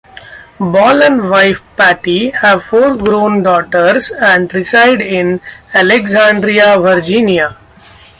Ball 0.59 1.03
and 1.03 1.29
wife, 1.29 1.61
Patty, 1.77 2.31
have 2.31 2.63
four 2.63 2.97
grown 2.97 3.43
daughters 3.43 4.09
and 4.09 4.51
reside 4.51 4.99
in 4.99 5.39
Alexandria, 5.75 6.79
Virginia. 6.79 7.55